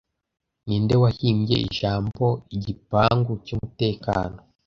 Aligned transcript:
Ninde 0.67 0.95
wahimbye 1.03 1.55
ijambo 1.67 2.25
igipangu 2.55 3.31
cyumutekano 3.45 4.39